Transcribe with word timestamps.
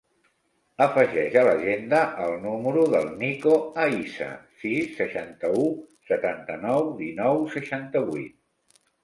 Afegeix 0.83 1.35
a 1.41 1.41
l'agenda 1.47 1.99
el 2.27 2.33
número 2.45 2.85
del 2.93 3.11
Niko 3.19 3.53
Aisa: 3.83 4.31
sis, 4.63 4.89
seixanta-u, 5.03 5.67
setanta-nou, 6.09 6.91
dinou, 7.05 7.45
seixanta-vuit. 7.59 8.83